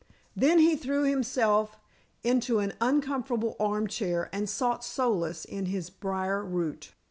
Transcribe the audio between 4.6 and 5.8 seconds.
solace in